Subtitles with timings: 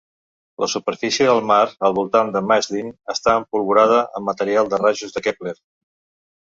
[0.61, 5.27] La superfície del mar al voltant de Maestlin està empolvorada amb material de rajos de
[5.31, 5.59] Kepler.